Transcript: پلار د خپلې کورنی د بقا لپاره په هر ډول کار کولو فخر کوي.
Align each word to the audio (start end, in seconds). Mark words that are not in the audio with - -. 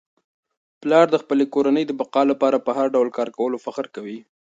پلار 0.81 1.05
د 1.11 1.15
خپلې 1.23 1.45
کورنی 1.53 1.83
د 1.87 1.91
بقا 1.99 2.21
لپاره 2.31 2.57
په 2.65 2.71
هر 2.77 2.87
ډول 2.95 3.09
کار 3.17 3.29
کولو 3.37 3.57
فخر 3.65 3.85
کوي. 3.95 4.19